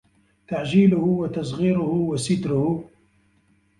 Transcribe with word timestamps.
تَعْجِيلُهُ 0.47 1.03
وَتَصْغِيرُهُ 1.03 1.89
وَسَتْرُهُ 2.09 2.83